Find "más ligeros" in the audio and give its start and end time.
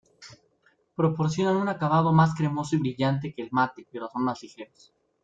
4.23-4.91